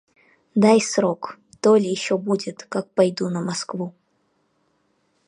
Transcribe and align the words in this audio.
Дай 0.55 0.81
срок, 0.81 1.37
то 1.61 1.75
ли 1.75 1.87
еще 1.87 2.17
будет, 2.17 2.63
как 2.67 2.89
пойду 2.95 3.29
на 3.29 3.39
Москву. 3.39 3.93